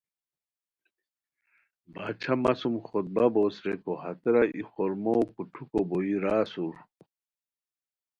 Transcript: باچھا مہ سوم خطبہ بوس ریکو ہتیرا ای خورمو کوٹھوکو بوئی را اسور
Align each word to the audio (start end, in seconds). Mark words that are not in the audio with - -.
باچھا 1.93 2.33
مہ 2.43 2.51
سوم 2.59 2.75
خطبہ 2.87 3.25
بوس 3.33 3.55
ریکو 3.65 3.93
ہتیرا 4.01 4.43
ای 4.55 4.61
خورمو 4.71 5.15
کوٹھوکو 5.33 5.79
بوئی 5.89 6.13
را 6.23 6.35
اسور 6.43 6.75